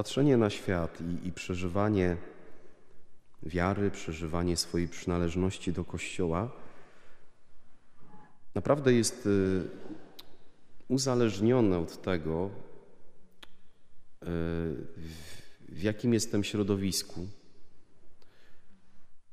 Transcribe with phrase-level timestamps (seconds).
[0.00, 2.16] Patrzenie na świat i, i przeżywanie
[3.42, 6.50] wiary, przeżywanie swojej przynależności do Kościoła
[8.54, 9.62] naprawdę jest y,
[10.88, 12.50] uzależnione od tego,
[14.22, 14.26] y,
[15.68, 17.26] w jakim jestem środowisku,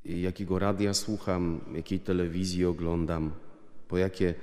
[0.05, 3.31] jakiego radia słucham, jakiej telewizji oglądam,
[3.87, 4.35] po jakie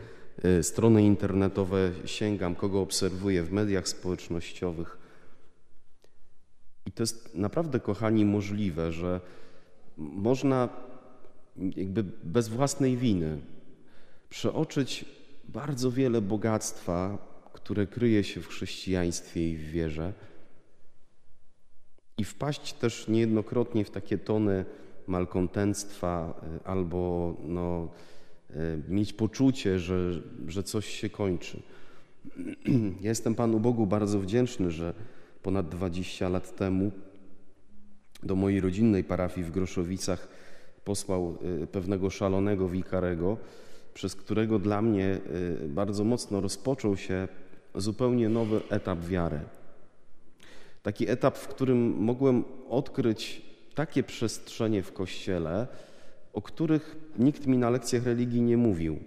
[0.44, 5.03] y, strony internetowe sięgam, kogo obserwuję w mediach społecznościowych.
[6.86, 9.20] I to jest naprawdę, kochani, możliwe, że
[9.96, 10.68] można
[11.76, 13.38] jakby bez własnej winy
[14.30, 15.04] przeoczyć
[15.48, 17.18] bardzo wiele bogactwa,
[17.52, 20.12] które kryje się w chrześcijaństwie i w wierze,
[22.18, 24.64] i wpaść też niejednokrotnie w takie tony
[25.06, 27.88] malkontentstwa y, albo no,
[28.50, 30.10] y, mieć poczucie, że,
[30.48, 31.62] że coś się kończy.
[33.00, 34.94] Ja jestem Panu Bogu bardzo wdzięczny, że
[35.44, 36.90] ponad 20 lat temu
[38.22, 40.28] do mojej rodzinnej parafii w Groszowicach
[40.84, 43.36] posłał y, pewnego szalonego wikarego,
[43.94, 45.18] przez którego dla mnie
[45.68, 47.28] bardzo mocno rozpoczął się
[47.74, 49.40] zupełnie nowy etap wiary.
[50.82, 53.42] Taki etap, w którym mogłem odkryć
[53.74, 55.66] takie przestrzenie w kościele,
[56.32, 58.98] o których nikt mi na lekcjach religii nie mówił,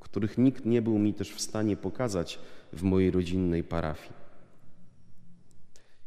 [0.00, 2.38] których nikt nie był mi też w stanie pokazać
[2.72, 4.21] w mojej rodzinnej parafii.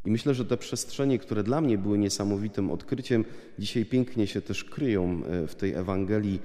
[0.06, 3.24] I myślę, że te przestrzenie, które dla mnie były niesamowitym odkryciem,
[3.58, 6.40] dzisiaj pięknie się też kryją e, w tej Ewangelii.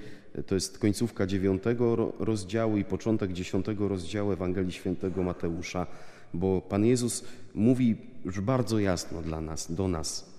[0.46, 5.86] To jest końcówka dziewiątego rozdziału i początek dziesiątego rozdziału Ewangelii świętego Mateusza,
[6.34, 7.24] bo Pan Jezus
[7.54, 10.32] mówi już bardzo jasno dla nas, do nas: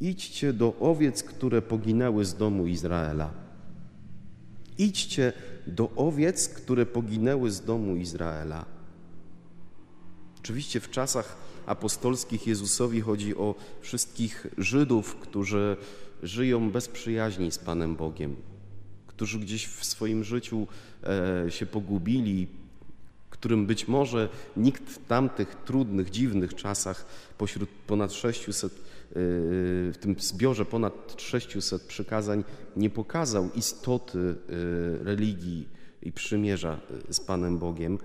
[0.00, 3.30] Idźcie do owiec, które poginęły z domu Izraela.
[4.78, 5.32] Idźcie
[5.66, 8.64] do owiec, które poginęły z domu Izraela.
[10.38, 15.76] Oczywiście w czasach apostolskich Jezusowi chodzi o wszystkich Żydów, którzy
[16.22, 18.36] żyją bez przyjaźni z Panem Bogiem,
[19.06, 20.66] którzy gdzieś w swoim życiu
[21.46, 22.46] e, się pogubili,
[23.40, 27.06] którym być może nikt w tamtych trudnych, dziwnych czasach
[27.38, 28.78] pośród ponad 600, y,
[29.92, 32.44] w tym zbiorze ponad 600 przykazań
[32.76, 34.34] nie pokazał istoty y,
[35.04, 35.68] religii
[36.02, 36.80] i przymierza
[37.10, 37.98] z Panem Bogiem.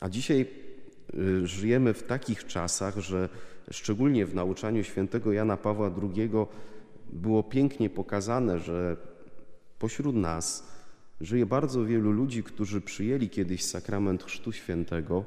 [0.00, 0.46] A dzisiaj
[1.44, 3.28] żyjemy w takich czasach, że
[3.70, 6.30] szczególnie w nauczaniu świętego Jana Pawła II
[7.12, 8.96] było pięknie pokazane, że
[9.78, 10.72] pośród nas
[11.22, 15.24] Żyje bardzo wielu ludzi, którzy przyjęli kiedyś sakrament Chrztu Świętego,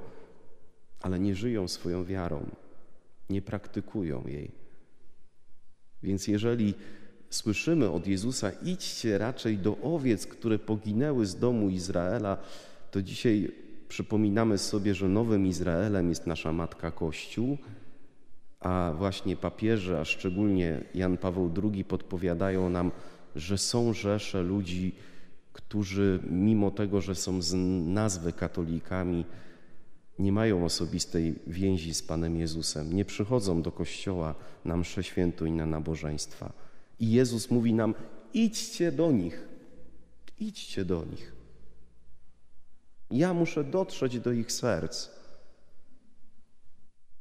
[1.02, 2.46] ale nie żyją swoją wiarą,
[3.30, 4.52] nie praktykują jej.
[6.04, 6.74] Więc jeżeli
[7.30, 12.38] słyszymy od Jezusa, idźcie raczej do owiec, które poginęły z domu Izraela,
[12.92, 13.52] to dzisiaj
[13.88, 17.58] przypominamy sobie, że nowym Izraelem jest nasza Matka Kościół,
[18.60, 22.92] a właśnie papieże, a szczególnie Jan Paweł II podpowiadają nam,
[23.36, 24.96] że są rzesze ludzi,
[25.54, 27.54] którzy mimo tego, że są z
[27.88, 29.26] nazwy katolikami,
[30.20, 34.36] nie mają osobistej więzi z Panem Jezusem, nie przychodzą do kościoła
[34.66, 36.54] na mszę świętą i na nabożeństwa.
[37.00, 37.94] I Jezus mówi nam:
[38.34, 39.48] idźcie do nich,
[40.40, 41.35] idźcie do nich.
[43.16, 45.10] Ja muszę dotrzeć do ich serc.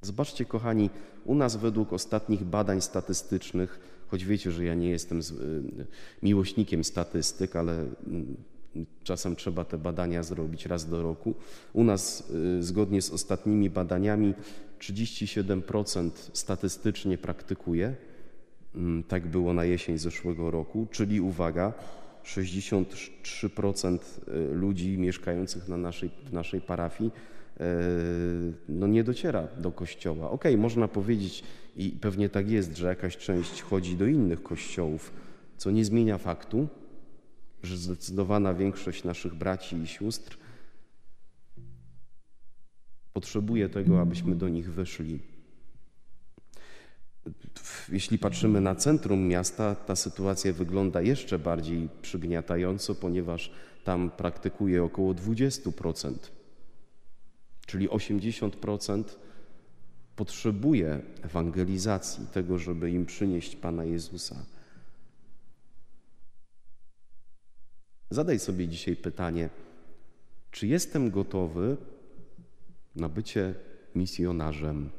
[0.03, 0.91] Zobaczcie, kochani,
[1.25, 5.23] u nas według ostatnich badań statystycznych choć wiecie, że ja nie jestem y,
[6.23, 7.73] miłośnikiem statystyk, ale
[8.07, 8.37] mm,
[9.03, 11.35] czasem trzeba te badania zrobić raz do roku.
[11.73, 14.35] U nas, y, zgodnie z ostatnimi badaniami,
[14.79, 17.95] 37% statystycznie praktykuje.
[18.75, 21.73] Mm, tak było na jesień zeszłego roku, czyli uwaga,
[22.25, 23.99] 63%
[24.29, 27.11] y, ludzi mieszkających na naszej, w naszej parafii
[28.69, 30.31] no nie dociera do kościoła.
[30.31, 31.45] Okej, okay, można powiedzieć,
[31.77, 35.13] i pewnie tak jest, że jakaś część chodzi do innych kościołów,
[35.57, 36.69] co nie zmienia faktu,
[37.63, 40.39] że zdecydowana większość naszych braci i sióstr
[43.13, 45.34] potrzebuje tego, abyśmy do nich wyszli.
[47.89, 53.51] Jeśli patrzymy na centrum miasta, ta sytuacja wygląda jeszcze bardziej przygniatająco, ponieważ
[53.85, 56.15] tam praktykuje około 20%,
[57.67, 59.05] czyli 80%
[60.17, 64.37] potrzebuje ewangelizacji, tego, żeby im przynieść Pana Jezusa.
[68.11, 69.49] Zadaj sobie dzisiaj pytanie,
[70.51, 71.77] czy jestem gotowy
[72.97, 73.55] na bycie
[73.95, 74.91] misjonarzem?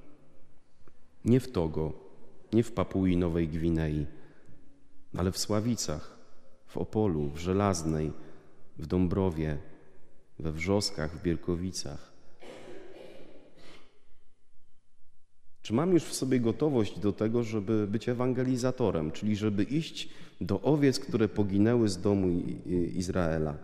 [1.26, 2.05] Nie w Togo,
[2.56, 4.06] nie w Papui Nowej Gwinei,
[5.18, 6.18] ale w Sławicach,
[6.68, 8.12] w Opolu, w Żelaznej,
[8.78, 9.58] w Dąbrowie,
[10.40, 12.12] we Wrzoskach, w Bierkowicach.
[15.62, 20.10] Czy mam już w sobie gotowość do tego, żeby być ewangelizatorem, czyli żeby iść
[20.42, 22.28] do owiec, które poginęły z domu
[22.96, 23.58] Izraela?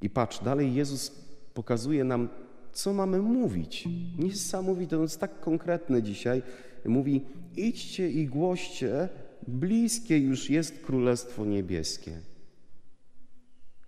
[0.00, 1.10] I patrz, dalej Jezus
[1.54, 2.28] pokazuje nam,
[2.72, 3.88] co mamy mówić.
[4.18, 6.42] Niesamowite, on jest tak konkretny dzisiaj.
[6.84, 7.20] Mówi:
[7.56, 9.08] idźcie i głoście,
[9.48, 12.20] bliskie już jest Królestwo Niebieskie.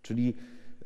[0.02, 0.34] Czyli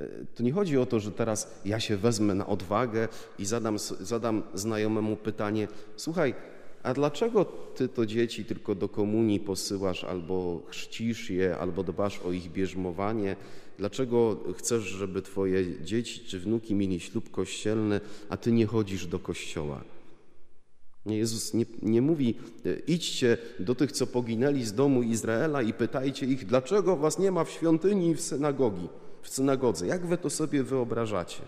[0.00, 3.08] e, to nie chodzi o to, że teraz ja się wezmę na odwagę
[3.38, 6.34] i zadam, zadam znajomemu pytanie: Słuchaj,
[6.82, 12.32] a dlaczego ty to dzieci tylko do komunii posyłasz, albo chrzcisz je, albo dbasz o
[12.32, 13.36] ich bierzmowanie?
[13.78, 19.18] Dlaczego chcesz, żeby twoje dzieci czy wnuki mieli ślub kościelny, a ty nie chodzisz do
[19.18, 19.84] kościoła?
[21.06, 22.34] Jezus nie, nie mówi,
[22.66, 27.30] e, idźcie do tych, co poginęli z domu Izraela i pytajcie ich, dlaczego was nie
[27.32, 28.88] ma w świątyni i w synagogi,
[29.22, 29.86] w synagodze.
[29.86, 31.42] Jak wy to sobie wyobrażacie?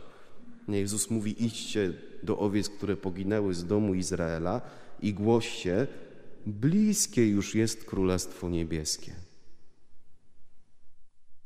[0.69, 1.93] Nie, Jezus mówi, idźcie
[2.23, 4.61] do owiec, które poginęły z domu Izraela
[5.03, 5.87] i głoście,
[6.47, 9.30] bliskie już jest Królestwo Niebieskie.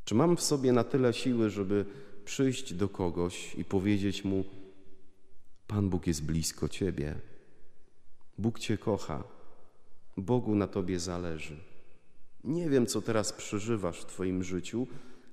[0.05, 1.85] Czy mam w sobie na tyle siły, żeby
[2.25, 4.45] przyjść do kogoś i powiedzieć mu:
[5.67, 7.15] Pan Bóg jest blisko ciebie,
[8.39, 9.25] Bóg cię kocha,
[10.17, 11.56] Bogu na tobie zależy.
[12.45, 14.87] Nie wiem, co teraz przeżywasz w Twoim życiu,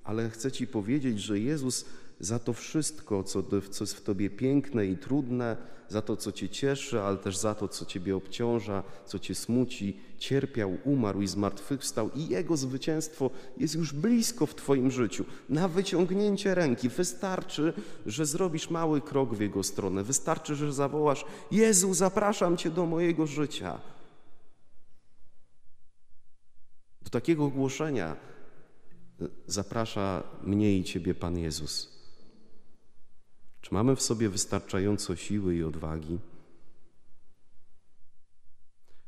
[0.04, 1.86] ale chcę Ci powiedzieć, że Jezus
[2.22, 5.58] za to wszystko, co, co jest w Tobie piękne i trudne,
[5.92, 10.00] za to, co Cię cieszy, ale też za to, co Ciebie obciąża, co Cię smuci,
[10.18, 15.26] cierpiał, umarł i zmartwychwstał i Jego zwycięstwo jest już blisko w Twoim życiu.
[15.50, 17.74] Na wyciągnięcie ręki wystarczy,
[18.06, 20.04] że zrobisz mały krok w Jego stronę.
[20.04, 23.80] Wystarczy, że zawołasz Jezu, zapraszam Cię do mojego życia.
[27.02, 28.16] Do takiego głoszenia
[29.48, 31.91] zaprasza mnie i Ciebie Pan Jezus.
[33.62, 36.20] Czy mamy w sobie wystarczająco siły i odwagi?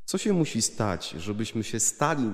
[0.04, 2.32] Co się musi stać, żebyśmy się stali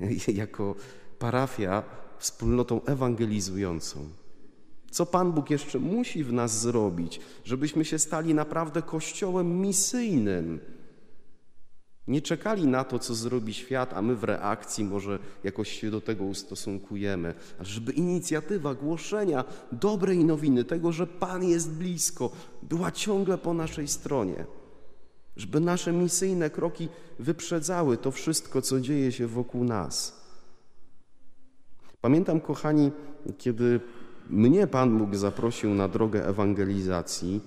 [0.42, 0.74] jako
[1.18, 1.82] parafia
[2.18, 4.08] wspólnotą ewangelizującą?
[4.90, 10.60] Co Pan Bóg jeszcze musi w nas zrobić, żebyśmy się stali naprawdę kościołem misyjnym?
[12.08, 16.00] Nie czekali na to, co zrobi świat, a my w reakcji może jakoś się do
[16.00, 22.30] tego ustosunkujemy, ale żeby inicjatywa głoszenia dobrej nowiny, tego, że Pan jest blisko,
[22.62, 24.44] była ciągle po naszej stronie.
[25.36, 26.88] Żeby nasze misyjne kroki
[27.18, 30.20] wyprzedzały to wszystko, co dzieje się wokół nas.
[32.00, 32.90] Pamiętam, kochani,
[33.38, 33.80] kiedy
[34.30, 37.40] mnie Pan Bóg zaprosił na drogę ewangelizacji,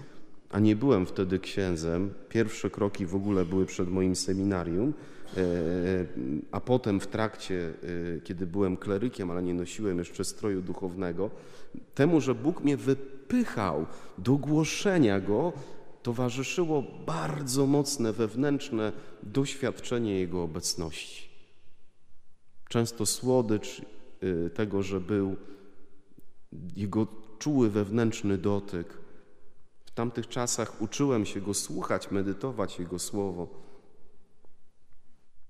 [0.51, 2.13] a nie byłem wtedy księdzem.
[2.29, 4.93] Pierwsze kroki w ogóle były przed moim seminarium,
[5.37, 5.41] e,
[6.51, 7.73] a potem w trakcie,
[8.17, 11.29] e, kiedy byłem klerykiem, ale nie nosiłem jeszcze stroju duchownego,
[11.95, 13.85] temu, że Bóg mnie wypychał
[14.17, 15.53] do głoszenia Go,
[16.03, 18.91] towarzyszyło bardzo mocne wewnętrzne
[19.23, 21.29] doświadczenie Jego obecności.
[22.69, 25.35] Często słodycz e, tego, że był
[26.75, 27.07] Jego
[27.39, 29.00] czuły wewnętrzny dotyk,
[29.91, 33.47] w tamtych czasach uczyłem się Go słuchać, medytować Jego Słowo.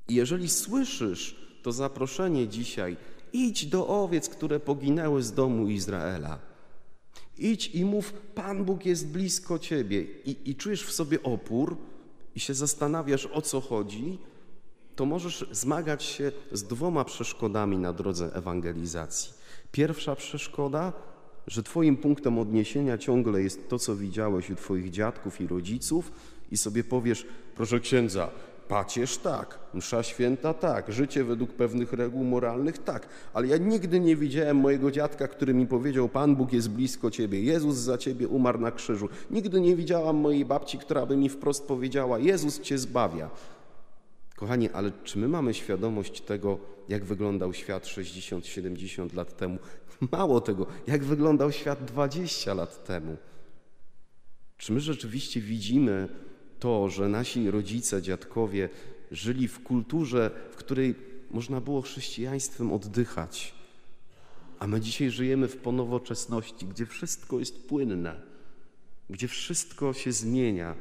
[0.08, 2.98] I jeżeli słyszysz to zaproszenie dzisiaj,
[3.34, 6.40] idź do owiec, które poginęły z domu Izraela.
[7.38, 11.78] Idź i mów, Pan Bóg jest blisko ciebie i, i czujesz w sobie opór
[12.36, 14.18] i się zastanawiasz, o co chodzi,
[14.96, 19.34] to możesz zmagać się z dwoma przeszkodami na drodze ewangelizacji.
[19.72, 20.94] Pierwsza przeszkoda
[21.48, 26.12] że Twoim punktem odniesienia ciągle jest to, co widziałeś u Twoich dziadków i rodziców,
[26.52, 28.30] i sobie powiesz, proszę księdza,
[28.68, 34.16] pacierz tak, msza święta tak, życie według pewnych reguł moralnych tak, ale ja nigdy nie
[34.16, 38.60] widziałem mojego dziadka, który mi powiedział, Pan Bóg jest blisko Ciebie, Jezus za Ciebie umarł
[38.60, 39.10] na krzyżu.
[39.32, 43.30] Nigdy nie widziałam mojej babci, która by mi wprost powiedziała, Jezus Cię zbawia.
[44.42, 49.60] Kochani, ale czy my mamy świadomość tego, jak wyglądał świat 60-70 lat temu?
[50.12, 53.18] Mało tego, jak wyglądał świat 20 lat temu.
[54.58, 56.10] Czy my rzeczywiście widzimy
[56.60, 58.70] to, że nasi rodzice, dziadkowie
[59.12, 60.96] żyli w kulturze, w której
[61.32, 63.56] można było chrześcijaństwem oddychać,
[64.60, 68.22] a my dzisiaj żyjemy w ponowoczesności, gdzie wszystko jest płynne,
[69.10, 70.76] gdzie wszystko się zmienia,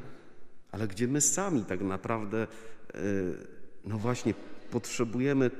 [0.71, 2.47] ale gdzie my sami tak naprawdę,
[3.85, 4.33] no właśnie,
[4.71, 5.51] potrzebujemy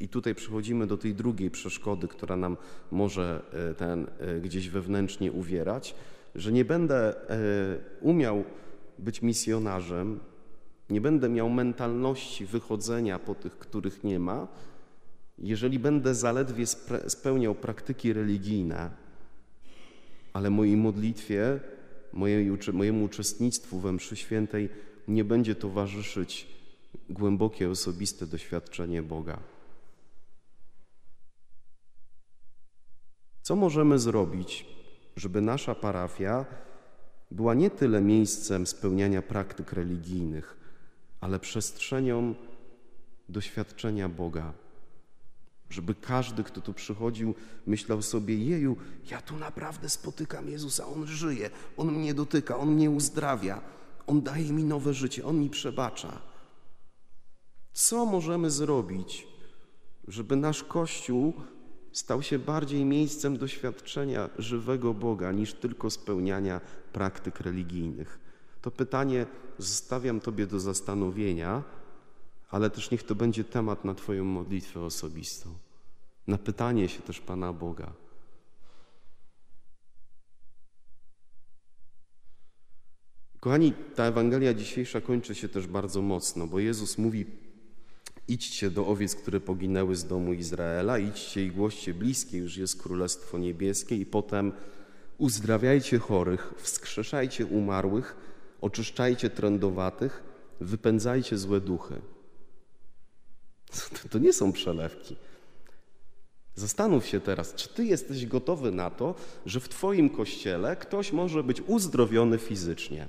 [0.00, 2.56] i tutaj przechodzimy do tej drugiej przeszkody, która nam
[2.90, 5.94] może e, ten e, gdzieś wewnętrznie uwierać,
[6.34, 7.14] że nie będę
[8.00, 8.44] umiał
[8.98, 10.20] być misjonarzem,
[10.90, 14.48] nie będę miał mentalności wychodzenia po tych, których nie ma,
[15.38, 16.66] jeżeli będę zaledwie
[17.08, 18.90] spełniał praktyki religijne,
[20.32, 21.60] ale mojej modlitwie,
[22.72, 24.68] mojemu uczestnictwu we mszy świętej
[25.08, 26.48] nie będzie towarzyszyć
[27.10, 29.38] głębokie, osobiste doświadczenie Boga.
[33.42, 34.66] Co możemy zrobić,
[35.16, 36.44] żeby nasza parafia
[37.30, 40.56] była nie tyle miejscem spełniania praktyk religijnych,
[41.20, 42.34] ale przestrzenią
[43.28, 44.52] doświadczenia Boga?
[45.70, 47.34] Żeby każdy, kto tu przychodził,
[47.66, 48.76] myślał sobie: Jeju,
[49.10, 53.60] ja tu naprawdę spotykam Jezusa, On żyje, On mnie dotyka, On mnie uzdrawia,
[54.06, 56.18] On daje mi nowe życie, On mi przebacza.
[57.72, 59.26] Co możemy zrobić,
[60.08, 61.32] żeby nasz Kościół
[61.92, 66.60] stał się bardziej miejscem doświadczenia żywego Boga niż tylko spełniania
[66.92, 68.18] praktyk religijnych?
[68.62, 69.26] To pytanie
[69.58, 71.62] zostawiam Tobie do zastanowienia
[72.50, 75.54] ale też niech to będzie temat na Twoją modlitwę osobistą,
[76.26, 77.92] na pytanie się też Pana Boga.
[83.40, 87.26] Kochani, ta Ewangelia dzisiejsza kończy się też bardzo mocno, bo Jezus mówi:
[88.28, 93.38] Idźcie do owiec, które poginęły z domu Izraela, idźcie i głoście bliskie, już jest Królestwo
[93.38, 94.52] Niebieskie, i potem
[95.18, 98.16] uzdrawiajcie chorych, wskrzeszajcie umarłych,
[98.60, 100.22] oczyszczajcie trędowatych,
[100.60, 101.94] wypędzajcie złe duchy.
[104.02, 105.16] To, to nie są przelewki.
[106.54, 109.14] Zastanów się teraz, czy ty jesteś gotowy na to,
[109.46, 113.08] że w twoim kościele ktoś może być uzdrowiony fizycznie?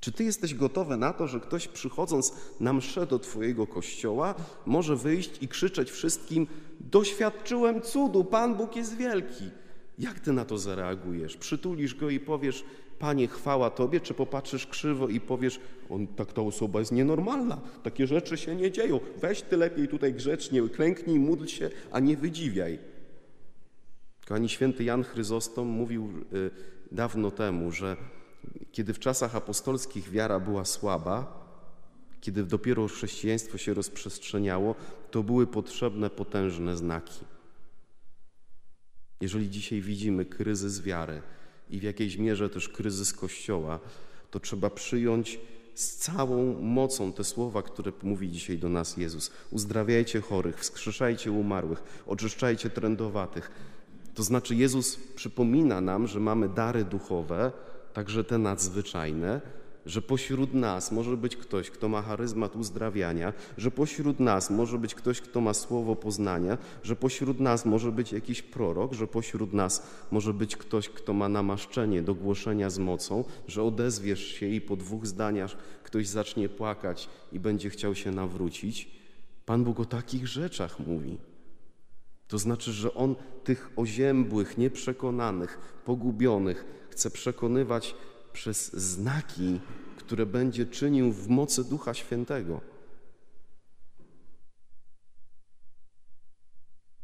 [0.00, 4.34] Czy ty jesteś gotowy na to, że ktoś przychodząc na mszę do twojego kościoła
[4.66, 6.46] może wyjść i krzyczeć wszystkim:
[6.80, 9.44] Doświadczyłem cudu, Pan Bóg jest wielki.
[9.98, 11.36] Jak ty na to zareagujesz?
[11.36, 12.64] Przytulisz go i powiesz:
[12.98, 15.60] Panie, chwała Tobie, czy popatrzysz krzywo i powiesz,
[15.90, 20.14] on, tak ta osoba jest nienormalna, takie rzeczy się nie dzieją, weź Ty lepiej tutaj
[20.14, 22.78] grzecznie, klęknij, módl się, a nie wydziwiaj.
[24.26, 26.50] Kochani, święty Jan Chryzostom mówił y,
[26.92, 27.96] dawno temu, że
[28.72, 31.46] kiedy w czasach apostolskich wiara była słaba,
[32.20, 34.74] kiedy dopiero chrześcijaństwo się rozprzestrzeniało,
[35.10, 37.24] to były potrzebne potężne znaki.
[39.20, 41.22] Jeżeli dzisiaj widzimy kryzys wiary,
[41.70, 43.80] i w jakiejś mierze też kryzys Kościoła,
[44.30, 45.40] to trzeba przyjąć
[45.74, 49.30] z całą mocą te słowa, które mówi dzisiaj do nas Jezus.
[49.50, 53.50] Uzdrawiajcie chorych, wskrzeszajcie umarłych, oczyszczajcie trędowatych.
[54.14, 57.52] To znaczy Jezus przypomina nam, że mamy dary duchowe,
[57.96, 59.40] także te nadzwyczajne,
[59.86, 64.94] że pośród nas może być ktoś, kto ma charyzmat uzdrawiania, że pośród nas może być
[64.94, 69.82] ktoś, kto ma słowo poznania, że pośród nas może być jakiś prorok, że pośród nas
[70.10, 74.76] może być ktoś, kto ma namaszczenie do głoszenia z mocą, że odezwiesz się i po
[74.76, 78.90] dwóch zdaniach ktoś zacznie płakać i będzie chciał się nawrócić.
[79.46, 81.18] Pan Bóg o takich rzeczach mówi.
[82.28, 83.14] To znaczy, że On
[83.44, 87.94] tych oziębłych, nieprzekonanych, pogubionych chce przekonywać
[88.32, 89.60] przez znaki,
[89.96, 92.60] które będzie czynił w mocy Ducha Świętego.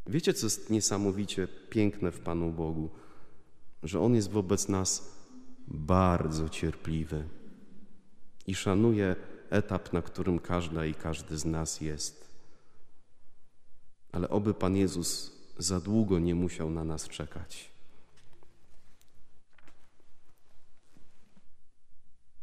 [0.07, 2.89] Wiecie, co jest niesamowicie piękne w Panu Bogu?
[3.83, 5.17] Że On jest wobec nas
[5.67, 7.23] bardzo cierpliwy
[8.47, 9.15] i szanuje
[9.49, 12.32] etap, na którym każda i każdy z nas jest.
[14.13, 17.72] Ale oby Pan Jezus za długo nie musiał na nas czekać.